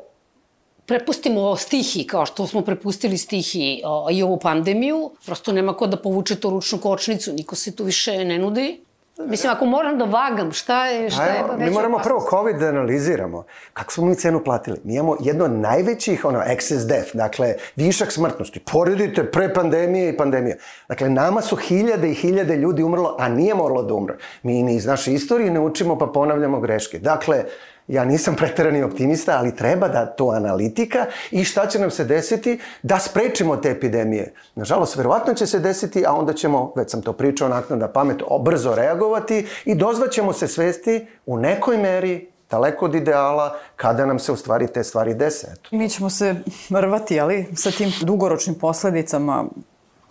[0.85, 5.97] prepustimo stihi, kao što smo prepustili stihi o, i ovu pandemiju, prosto nema ko da
[5.97, 8.84] povuče to ručnu kočnicu, niko se tu više ne nudi.
[9.17, 12.67] Mislim, ako moram da vagam, šta je, šta je veća Mi moramo prvo COVID da
[12.67, 13.43] analiziramo.
[13.73, 14.79] Kako smo mi cenu platili?
[14.83, 18.59] Mi imamo jedno od najvećih, ono, excess death, dakle, višak smrtnosti.
[18.59, 20.57] Poredite pre pandemije i pandemije.
[20.87, 24.15] Dakle, nama su hiljade i hiljade ljudi umrlo, a nije moralo da umre.
[24.43, 26.99] Mi ni iz naše istorije ne učimo pa ponavljamo greške.
[26.99, 27.43] Dakle,
[27.87, 32.59] Ja nisam preterani optimista, ali treba da to analitika i šta će nam se desiti
[32.83, 34.33] da sprečimo te epidemije.
[34.55, 38.75] Nažalost, verovatno će se desiti, a onda ćemo, već sam to pričao, naknada pamet, brzo
[38.75, 44.35] reagovati i dozvaćemo se svesti u nekoj meri daleko od ideala kada nam se u
[44.35, 45.47] stvari te stvari dese.
[45.71, 46.35] Mi ćemo se
[46.69, 49.45] rvati, ali sa tim dugoročnim posledicama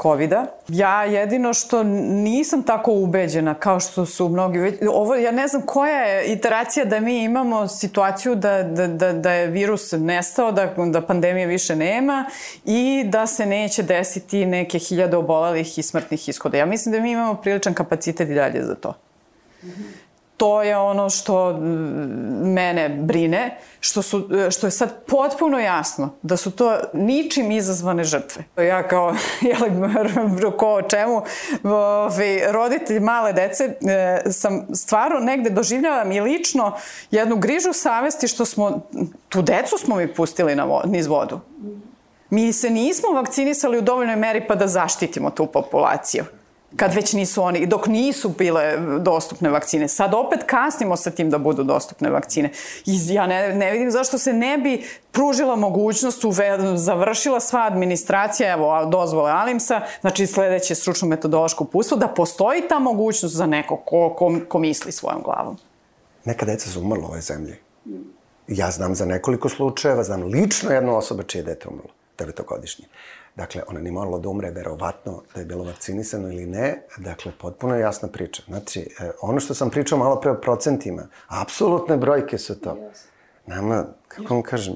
[0.02, 0.46] COVID-a.
[0.68, 4.78] Ja jedino što nisam tako ubeđena kao što su mnogi.
[4.90, 9.32] Ovo, ja ne znam koja je iteracija da mi imamo situaciju da, da, da, da
[9.32, 12.24] je virus nestao, da, da pandemije više nema
[12.64, 16.58] i da se neće desiti neke hiljade obolalih i smrtnih ishoda.
[16.58, 18.94] Ja mislim da mi imamo priličan kapacitet i dalje za to.
[19.62, 20.03] Mm -hmm
[20.44, 21.52] to je ono što
[22.42, 28.44] mene brine, što, su, što je sad potpuno jasno da su to ničim izazvane žrtve.
[28.56, 29.14] Ja kao,
[29.50, 29.70] jeli,
[30.58, 31.22] ko o čemu,
[31.62, 36.76] ovi, roditelj male dece, e, sam stvarno negde doživljavam i lično
[37.10, 38.80] jednu grižu savesti što smo,
[39.28, 41.40] tu decu smo mi pustili na vo, niz vodu.
[42.30, 46.24] Mi se nismo vakcinisali u dovoljnoj meri pa da zaštitimo tu populaciju
[46.76, 49.88] kad već nisu oni, dok nisu bile dostupne vakcine.
[49.88, 52.50] Sad opet kasnimo sa tim da budu dostupne vakcine.
[52.86, 58.52] I ja ne, ne vidim zašto se ne bi pružila mogućnost, uve, završila sva administracija,
[58.52, 64.14] evo, dozvole Alimsa, znači sledeće stručno metodološko pustvo, da postoji ta mogućnost za neko ko,
[64.18, 65.58] ko, ko misli svojom glavom.
[66.24, 67.54] Neka deca su umrla u ovoj zemlji.
[68.48, 72.86] Ja znam za nekoliko slučajeva, znam lično jednu osobu čije dete umrlo, devetogodišnje.
[73.36, 76.82] Dakle, ona nije morala da umre, verovatno da je bilo vakcinisano ili ne.
[76.98, 78.42] Dakle, potpuno jasna priča.
[78.48, 82.76] Znači, e, ono što sam pričao malo pre o procentima, apsolutne brojke su to.
[83.46, 84.74] Nama, kako vam kažem...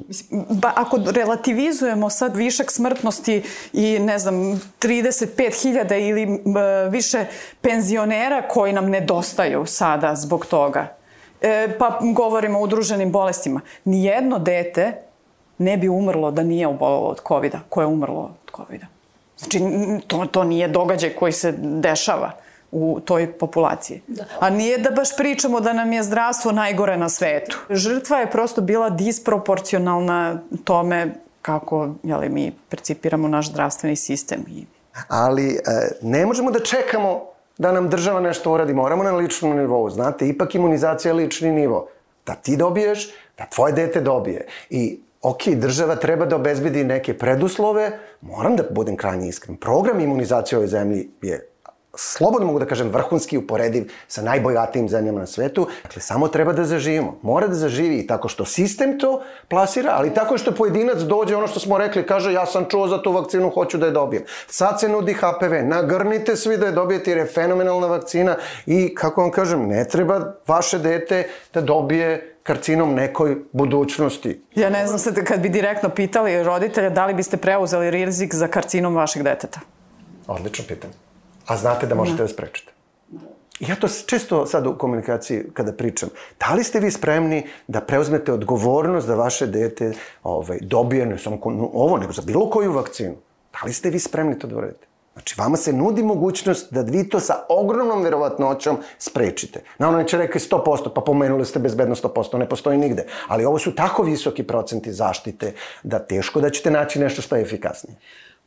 [0.50, 3.42] Ba, ako relativizujemo sad višak smrtnosti
[3.72, 7.26] i, ne znam, 35.000 ili e, više
[7.60, 10.96] penzionera koji nam nedostaju sada zbog toga,
[11.40, 15.07] e, pa govorimo o udruženim bolestima, nijedno dete
[15.58, 18.86] ne bi umrlo da nije obolelo od covid koje je umrlo od covid -a.
[19.38, 19.60] Znači,
[20.06, 22.32] to, to nije događaj koji se dešava
[22.70, 24.02] u toj populaciji.
[24.06, 24.24] Da.
[24.40, 27.58] A nije da baš pričamo da nam je zdravstvo najgore na svetu.
[27.70, 34.44] Žrtva je prosto bila disproporcionalna tome kako jeli, mi percipiramo naš zdravstveni sistem.
[34.48, 34.64] I...
[35.08, 35.60] Ali e,
[36.02, 37.24] ne možemo da čekamo
[37.58, 38.74] da nam država nešto uradi.
[38.74, 39.90] Moramo na ličnom nivou.
[39.90, 41.88] Znate, ipak imunizacija je lični nivo.
[42.26, 44.46] Da ti dobiješ, da tvoje dete dobije.
[44.70, 47.90] I ok, država treba da obezbedi neke preduslove,
[48.20, 49.56] moram da budem krajnje iskren.
[49.56, 51.48] Program imunizacije u zemlji je
[51.94, 55.66] slobodno mogu da kažem, vrhunski uporediv sa najbogatijim zemljama na svetu.
[55.82, 57.18] Dakle, samo treba da zaživimo.
[57.22, 61.60] Mora da zaživi tako što sistem to plasira, ali tako što pojedinac dođe, ono što
[61.60, 64.24] smo rekli, kaže ja sam čuo za tu vakcinu, hoću da je dobijem.
[64.46, 68.36] Sad se nudi HPV, nagrnite svi da je dobijete jer je fenomenalna vakcina
[68.66, 74.40] i, kako vam kažem, ne treba vaše dete da dobije karcinom nekoj budućnosti.
[74.54, 78.48] Ja ne znam sad, kad bi direktno pitali roditelja, da li biste preuzeli rizik za
[78.48, 79.60] karcinom vašeg deteta?
[80.26, 81.07] Odlično pitanje
[81.48, 82.72] a znate da možete da sprečite.
[83.60, 86.08] Ja to često sad u komunikaciji kada pričam,
[86.40, 89.92] da li ste vi spremni da preuzmete odgovornost da vaše dete
[90.22, 91.38] ovaj, dobije ne samo
[91.72, 93.14] ovo, nego za bilo koju vakcinu?
[93.52, 94.86] Da li ste vi spremni to da uradite?
[95.12, 99.60] Znači, vama se nudi mogućnost da vi to sa ogromnom verovatnoćom sprečite.
[99.78, 103.06] Na ono neće rekli 100%, pa pomenuli ste bezbedno 100%, ne postoji nigde.
[103.28, 107.42] Ali ovo su tako visoki procenti zaštite da teško da ćete naći nešto što je
[107.42, 107.96] efikasnije.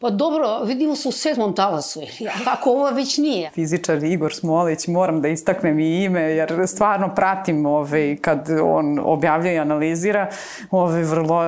[0.02, 2.02] Pa dobro, vidimo se u sedmom talasu,
[2.54, 3.52] ako ovo već nije.
[3.52, 9.52] Fizičar Igor Smolić, moram da istaknem i ime, jer stvarno pratim ovaj, kad on objavlja
[9.52, 10.30] i analizira,
[10.72, 11.44] ovaj, vrlo,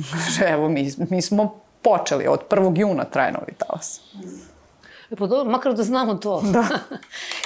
[0.52, 2.80] evo, mi, mi smo počeli, od 1.
[2.80, 4.00] juna traje novi talas.
[5.10, 6.42] E pa dobro, makar da znamo to.
[6.52, 6.64] Da.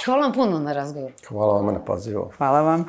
[0.05, 1.11] Hvala vam puno na razgovor.
[1.27, 2.31] Hvala vam na pozivu.
[2.37, 2.85] Hvala vam.